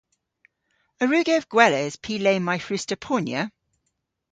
A 1.01 1.03
wrug 1.05 1.27
ev 1.35 1.43
gweles 1.53 1.93
py 2.03 2.13
le 2.23 2.33
may 2.45 2.59
hwruss'ta 2.63 2.97
ponya? 3.05 3.41